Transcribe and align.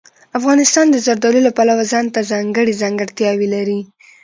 افغانستان 0.37 0.85
د 0.91 0.95
زردالو 1.05 1.39
له 1.47 1.51
پلوه 1.57 1.83
ځانته 1.91 2.19
ځانګړې 2.31 2.79
ځانګړتیاوې 2.81 3.47
لري. 3.55 3.79